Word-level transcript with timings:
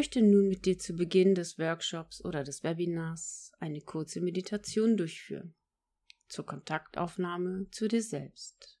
möchte 0.00 0.22
nun 0.22 0.48
mit 0.48 0.64
dir 0.64 0.78
zu 0.78 0.94
Beginn 0.94 1.34
des 1.34 1.58
Workshops 1.58 2.24
oder 2.24 2.42
des 2.42 2.64
Webinars 2.64 3.52
eine 3.58 3.82
kurze 3.82 4.22
Meditation 4.22 4.96
durchführen 4.96 5.54
zur 6.26 6.46
Kontaktaufnahme 6.46 7.68
zu 7.70 7.86
dir 7.86 8.02
selbst. 8.02 8.80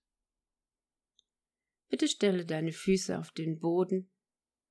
Bitte 1.90 2.08
stelle 2.08 2.46
deine 2.46 2.72
Füße 2.72 3.18
auf 3.18 3.32
den 3.32 3.58
Boden 3.58 4.10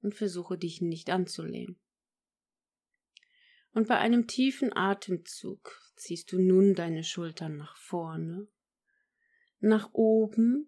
und 0.02 0.16
versuche 0.16 0.57
dich 0.57 0.81
nicht 0.81 1.12
anzulehnen. 1.12 1.80
Und 3.73 3.88
bei 3.88 4.00
einem 4.00 4.25
tiefen 4.25 4.75
Atemzug 4.75 5.79
ziehst 5.97 6.31
du 6.31 6.39
nun 6.39 6.73
deine 6.73 7.04
Schultern 7.04 7.57
nach 7.57 7.77
vorne, 7.77 8.47
nach 9.59 9.94
oben 9.94 10.67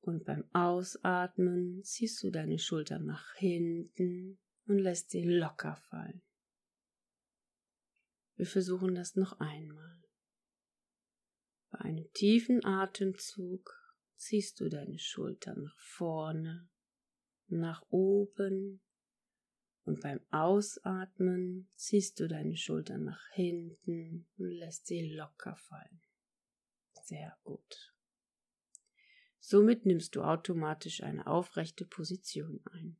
und 0.00 0.24
beim 0.24 0.44
Ausatmen 0.52 1.82
ziehst 1.82 2.22
du 2.22 2.30
deine 2.30 2.60
Schultern 2.60 3.04
nach 3.04 3.34
hinten 3.34 4.38
und 4.66 4.78
lässt 4.78 5.10
sie 5.10 5.24
locker 5.24 5.76
fallen. 5.76 6.22
Wir 8.36 8.46
versuchen 8.46 8.94
das 8.94 9.14
noch 9.16 9.38
einmal. 9.40 10.02
Bei 11.70 11.80
einem 11.80 12.10
tiefen 12.12 12.64
Atemzug 12.64 13.72
ziehst 14.16 14.60
du 14.60 14.68
deine 14.68 14.98
Schultern 14.98 15.62
nach 15.62 15.78
vorne, 15.78 16.68
nach 17.48 17.82
oben 17.90 18.80
und 19.84 20.00
beim 20.00 20.20
Ausatmen 20.30 21.68
ziehst 21.76 22.20
du 22.20 22.28
deine 22.28 22.56
Schultern 22.56 23.04
nach 23.04 23.28
hinten 23.32 24.28
und 24.38 24.50
lässt 24.50 24.86
sie 24.86 25.14
locker 25.14 25.56
fallen. 25.56 26.02
Sehr 27.04 27.36
gut. 27.42 27.94
Somit 29.40 29.86
nimmst 29.86 30.14
du 30.14 30.22
automatisch 30.22 31.02
eine 31.02 31.26
aufrechte 31.26 31.84
Position 31.84 32.60
ein. 32.72 32.96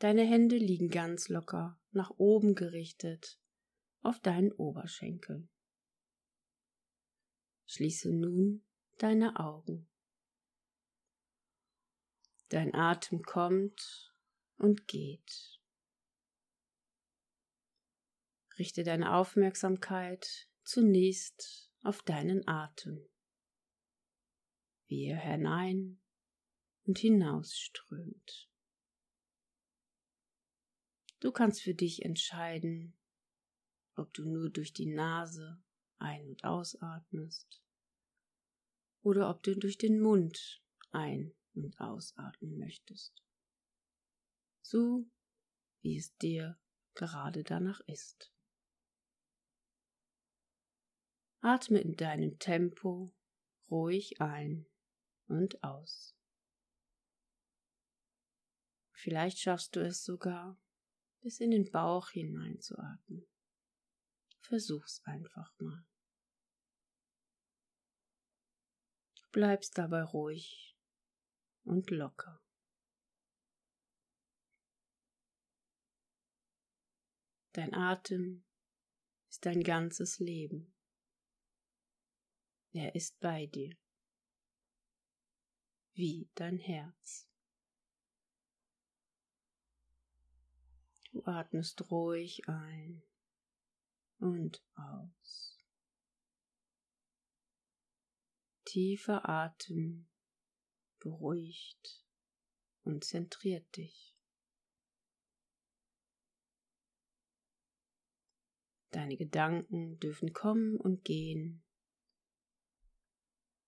Deine 0.00 0.26
Hände 0.26 0.56
liegen 0.56 0.88
ganz 0.88 1.28
locker 1.28 1.78
nach 1.90 2.10
oben 2.16 2.54
gerichtet 2.54 3.38
auf 4.00 4.18
deinen 4.18 4.50
Oberschenkeln. 4.50 5.50
Schließe 7.66 8.10
nun 8.10 8.64
deine 8.96 9.38
Augen. 9.38 9.90
Dein 12.48 12.74
Atem 12.74 13.20
kommt 13.22 14.14
und 14.56 14.88
geht. 14.88 15.60
Richte 18.58 18.84
deine 18.84 19.14
Aufmerksamkeit 19.14 20.48
zunächst 20.64 21.70
auf 21.82 22.02
deinen 22.02 22.48
Atem, 22.48 23.06
wie 24.86 25.08
er 25.08 25.18
hinein 25.18 26.00
und 26.86 26.98
hinausströmt. 26.98 28.49
Du 31.20 31.32
kannst 31.32 31.60
für 31.60 31.74
dich 31.74 32.02
entscheiden, 32.02 32.96
ob 33.94 34.12
du 34.14 34.24
nur 34.24 34.50
durch 34.50 34.72
die 34.72 34.86
Nase 34.86 35.62
ein- 35.98 36.26
und 36.28 36.44
ausatmest 36.44 37.62
oder 39.02 39.28
ob 39.28 39.42
du 39.42 39.54
durch 39.54 39.76
den 39.76 40.00
Mund 40.00 40.62
ein- 40.92 41.34
und 41.54 41.78
ausatmen 41.78 42.58
möchtest. 42.58 43.22
So 44.62 45.06
wie 45.82 45.98
es 45.98 46.16
dir 46.16 46.58
gerade 46.94 47.44
danach 47.44 47.80
ist. 47.80 48.32
Atme 51.40 51.80
in 51.80 51.96
deinem 51.96 52.38
Tempo 52.38 53.14
ruhig 53.70 54.20
ein 54.20 54.66
und 55.26 55.62
aus. 55.62 56.14
Vielleicht 58.92 59.38
schaffst 59.38 59.76
du 59.76 59.80
es 59.80 60.04
sogar, 60.04 60.60
bis 61.20 61.40
in 61.40 61.50
den 61.50 61.70
Bauch 61.70 62.10
hineinzuatmen. 62.10 63.26
Versuch's 64.40 65.02
einfach 65.04 65.52
mal. 65.60 65.86
Du 69.16 69.30
bleibst 69.32 69.78
dabei 69.78 70.02
ruhig 70.02 70.76
und 71.64 71.90
locker. 71.90 72.42
Dein 77.52 77.74
Atem 77.74 78.44
ist 79.28 79.44
dein 79.44 79.62
ganzes 79.62 80.18
Leben. 80.18 80.74
Er 82.72 82.94
ist 82.94 83.18
bei 83.20 83.46
dir, 83.46 83.76
wie 85.94 86.30
dein 86.34 86.58
Herz. 86.58 87.29
Du 91.12 91.24
atmest 91.24 91.90
ruhig 91.90 92.48
ein 92.48 93.02
und 94.18 94.62
aus. 94.74 95.58
Tiefer 98.64 99.28
Atem 99.28 100.08
beruhigt 101.00 102.06
und 102.84 103.04
zentriert 103.04 103.76
dich. 103.76 104.16
Deine 108.92 109.16
Gedanken 109.16 109.98
dürfen 109.98 110.32
kommen 110.32 110.76
und 110.76 111.04
gehen, 111.04 111.64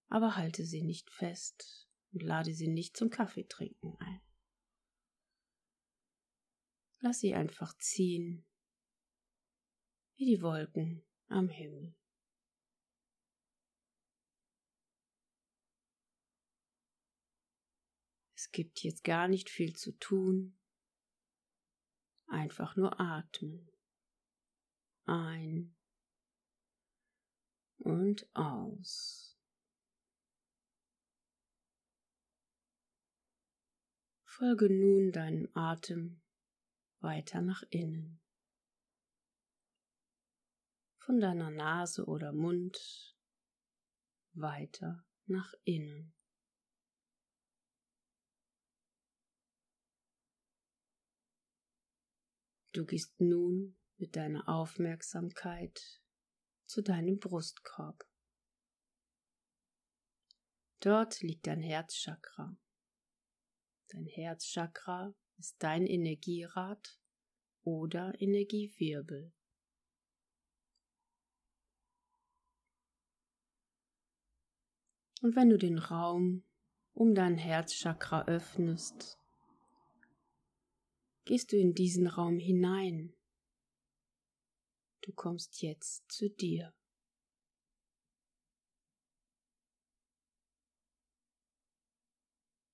aber 0.09 0.37
halte 0.37 0.65
sie 0.65 0.83
nicht 0.83 1.11
fest 1.11 1.89
und 2.13 2.23
lade 2.23 2.55
sie 2.55 2.69
nicht 2.69 2.97
zum 2.97 3.11
Kaffeetrinken 3.11 3.97
ein. 3.99 4.21
Lass 7.05 7.19
sie 7.19 7.35
einfach 7.35 7.77
ziehen 7.79 8.45
wie 10.15 10.25
die 10.25 10.41
Wolken 10.41 11.05
am 11.27 11.49
Himmel. 11.49 11.97
Es 18.37 18.53
gibt 18.53 18.85
jetzt 18.85 19.03
gar 19.03 19.27
nicht 19.27 19.51
viel 19.51 19.75
zu 19.75 19.99
tun, 19.99 20.57
einfach 22.29 22.77
nur 22.77 23.01
atmen. 23.01 23.69
Ein 25.05 25.75
und 27.79 28.29
aus. 28.33 29.37
Folge 34.25 34.71
nun 34.71 35.11
deinem 35.11 35.49
Atem 35.55 36.22
weiter 37.03 37.43
nach 37.43 37.63
innen 37.71 38.23
von 41.03 41.19
deiner 41.19 41.51
Nase 41.51 42.07
oder 42.07 42.33
Mund 42.33 43.17
weiter 44.35 45.05
nach 45.27 45.53
innen. 45.65 46.15
Du 52.73 52.87
gehst 52.87 53.21
nun 53.21 53.77
mit 53.97 54.17
deiner 54.17 54.49
Aufmerksamkeit 54.49 56.01
zu 56.67 56.83
deinem 56.83 57.19
Brustkorb. 57.19 58.09
Dort 60.81 61.21
liegt 61.21 61.47
dein 61.47 61.61
Herzchakra. 61.61 62.57
Dein 63.89 64.07
Herzchakra 64.07 65.15
ist 65.43 65.61
dein 65.61 65.89
Energierad 65.89 67.01
oder 67.65 68.15
Energiewirbel. 68.21 69.33
Und 75.21 75.35
wenn 75.35 75.51
du 75.51 75.59
den 75.59 75.79
Raum 75.79 76.45
um 76.93 77.17
dein 77.17 77.37
Herzchakra 77.37 78.27
öffnest, 78.27 79.19
gehst 81.25 81.51
du 81.51 81.57
in 81.57 81.75
diesen 81.75 82.07
Raum 82.07 82.39
hinein. 82.39 83.13
Du 85.01 85.13
kommst 85.13 85.61
jetzt 85.61 86.09
zu 86.09 86.31
dir. 86.31 86.73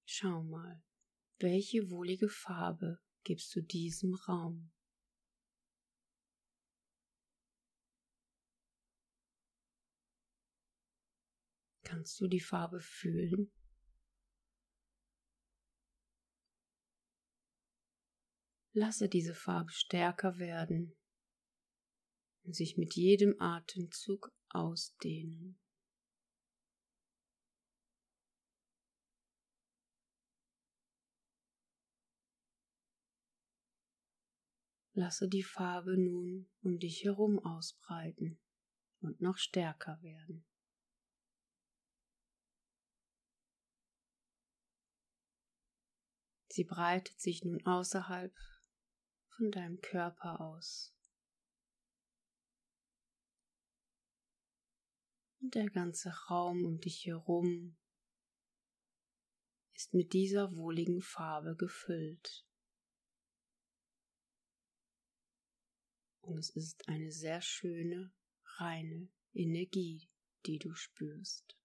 Schau 0.04 0.42
mal, 0.42 0.82
welche 1.40 1.90
wohlige 1.90 2.28
Farbe 2.28 3.00
gibst 3.24 3.54
du 3.54 3.60
diesem 3.60 4.14
Raum? 4.14 4.70
Kannst 11.84 12.20
du 12.20 12.28
die 12.28 12.40
Farbe 12.40 12.80
fühlen? 12.80 13.50
Lasse 18.72 19.08
diese 19.08 19.34
Farbe 19.34 19.72
stärker 19.72 20.38
werden 20.38 20.96
und 22.44 22.54
sich 22.54 22.76
mit 22.76 22.94
jedem 22.94 23.40
Atemzug 23.40 24.30
ausdehnen. 24.50 25.58
Lasse 34.98 35.28
die 35.28 35.44
Farbe 35.44 35.96
nun 35.96 36.50
um 36.60 36.80
dich 36.80 37.04
herum 37.04 37.38
ausbreiten 37.38 38.40
und 38.98 39.20
noch 39.20 39.36
stärker 39.36 40.02
werden. 40.02 40.44
Sie 46.48 46.64
breitet 46.64 47.20
sich 47.20 47.44
nun 47.44 47.64
außerhalb 47.64 48.34
von 49.36 49.52
deinem 49.52 49.80
Körper 49.80 50.40
aus. 50.40 50.92
Und 55.40 55.54
der 55.54 55.70
ganze 55.70 56.10
Raum 56.28 56.64
um 56.64 56.80
dich 56.80 57.06
herum 57.06 57.76
ist 59.74 59.94
mit 59.94 60.12
dieser 60.12 60.56
wohligen 60.56 61.02
Farbe 61.02 61.54
gefüllt. 61.54 62.47
Und 66.28 66.36
es 66.36 66.50
ist 66.50 66.86
eine 66.88 67.10
sehr 67.10 67.40
schöne, 67.40 68.12
reine 68.58 69.08
Energie, 69.32 70.10
die 70.44 70.58
du 70.58 70.74
spürst. 70.74 71.56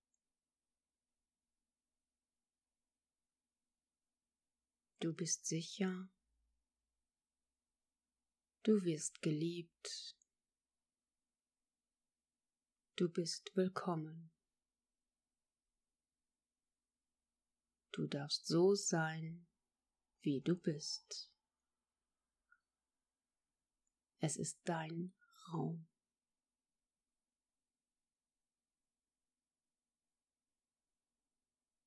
Du 5.02 5.14
bist 5.14 5.46
sicher. 5.46 6.10
Du 8.64 8.86
wirst 8.86 9.22
geliebt. 9.22 10.16
Du 12.96 13.10
bist 13.10 13.54
willkommen. 13.58 14.32
Du 17.92 18.08
darfst 18.08 18.48
so 18.48 18.76
sein, 18.76 19.46
wie 20.22 20.40
du 20.40 20.56
bist. 20.56 21.33
Es 24.24 24.38
ist 24.38 24.58
dein 24.64 25.14
Raum. 25.52 25.86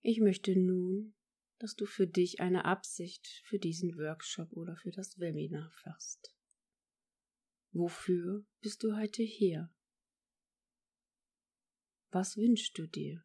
Ich 0.03 0.21
möchte 0.21 0.55
nun 0.55 1.17
dass 1.59 1.75
du 1.75 1.87
für 1.87 2.07
dich 2.07 2.41
eine 2.41 2.65
Absicht 2.65 3.27
für 3.47 3.59
diesen 3.59 3.97
Workshop 3.97 4.53
oder 4.53 4.77
für 4.77 4.91
das 4.91 5.19
Webinar 5.19 5.71
fasst. 5.71 6.35
Wofür 7.73 8.45
bist 8.61 8.83
du 8.83 8.97
heute 8.97 9.23
hier? 9.23 9.73
Was 12.11 12.37
wünschst 12.37 12.77
du 12.79 12.87
dir? 12.87 13.25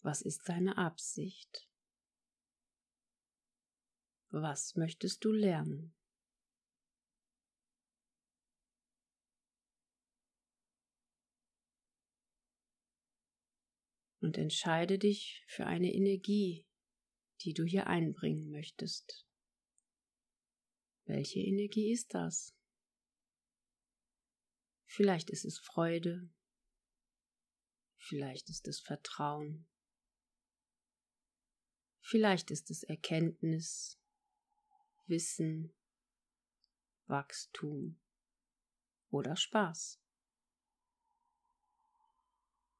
Was 0.00 0.22
ist 0.22 0.48
deine 0.48 0.78
Absicht? 0.78 1.68
Was 4.30 4.74
möchtest 4.76 5.24
du 5.24 5.32
lernen? 5.32 5.94
Und 14.22 14.38
entscheide 14.38 14.98
dich 14.98 15.44
für 15.48 15.66
eine 15.66 15.92
Energie, 15.92 16.66
die 17.42 17.54
du 17.54 17.64
hier 17.64 17.88
einbringen 17.88 18.50
möchtest. 18.50 19.26
Welche 21.04 21.40
Energie 21.40 21.92
ist 21.92 22.14
das? 22.14 22.54
Vielleicht 24.86 25.30
ist 25.30 25.44
es 25.44 25.58
Freude, 25.58 26.30
vielleicht 27.96 28.50
ist 28.50 28.68
es 28.68 28.80
Vertrauen, 28.80 29.66
vielleicht 32.00 32.50
ist 32.50 32.70
es 32.70 32.82
Erkenntnis, 32.82 33.98
Wissen, 35.06 35.74
Wachstum 37.06 37.98
oder 39.10 39.34
Spaß. 39.36 40.01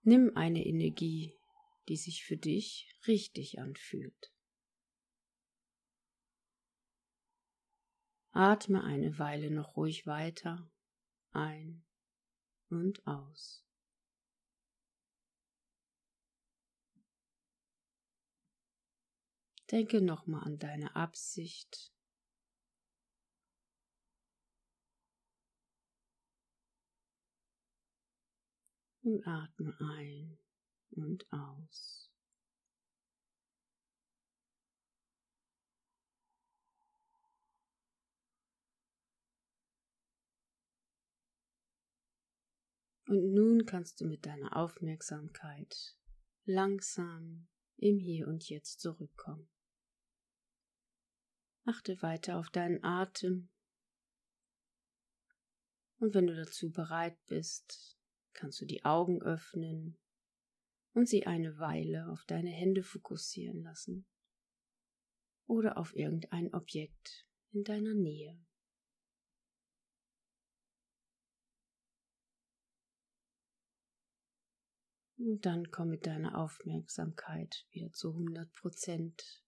Nimm 0.04 0.36
eine 0.36 0.64
Energie, 0.66 1.32
die 1.88 1.96
sich 1.96 2.24
für 2.24 2.36
dich 2.36 2.92
richtig 3.06 3.60
anfühlt. 3.60 4.32
Atme 8.32 8.82
eine 8.82 9.18
Weile 9.18 9.50
noch 9.50 9.76
ruhig 9.76 10.06
weiter 10.06 10.68
ein 11.32 11.84
und 12.68 13.06
aus. 13.06 13.64
Denke 19.70 20.02
nochmal 20.02 20.44
an 20.44 20.58
deine 20.58 20.96
Absicht 20.96 21.91
und 29.02 29.26
atme 29.26 29.76
ein 29.80 30.38
und 30.90 31.26
aus. 31.32 32.10
Und 43.12 43.34
nun 43.34 43.66
kannst 43.66 44.00
du 44.00 44.06
mit 44.06 44.24
deiner 44.24 44.56
Aufmerksamkeit 44.56 45.98
langsam 46.44 47.46
im 47.76 47.98
Hier 47.98 48.26
und 48.26 48.48
Jetzt 48.48 48.80
zurückkommen. 48.80 49.50
Achte 51.64 52.00
weiter 52.00 52.38
auf 52.38 52.48
deinen 52.48 52.82
Atem. 52.82 53.50
Und 55.98 56.14
wenn 56.14 56.26
du 56.26 56.34
dazu 56.34 56.70
bereit 56.70 57.18
bist, 57.26 57.98
kannst 58.34 58.60
du 58.60 58.66
die 58.66 58.84
Augen 58.84 59.22
öffnen 59.22 59.98
und 60.94 61.08
sie 61.08 61.26
eine 61.26 61.58
Weile 61.58 62.08
auf 62.10 62.24
deine 62.26 62.50
Hände 62.50 62.82
fokussieren 62.82 63.62
lassen 63.62 64.06
oder 65.46 65.78
auf 65.78 65.94
irgendein 65.94 66.52
Objekt 66.54 67.26
in 67.52 67.64
deiner 67.64 67.94
Nähe. 67.94 68.38
Und 75.18 75.46
dann 75.46 75.70
komm 75.70 75.90
mit 75.90 76.06
deiner 76.06 76.36
Aufmerksamkeit 76.36 77.64
wieder 77.70 77.92
zu 77.92 78.10
100 78.10 78.52
Prozent 78.54 79.44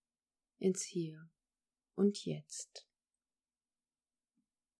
ins 0.59 0.85
Hier 0.85 1.29
und 1.95 2.25
Jetzt. 2.25 2.87